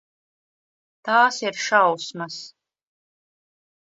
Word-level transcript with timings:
Tās 1.09 1.37
ir 1.43 1.59
šausmas. 1.63 2.39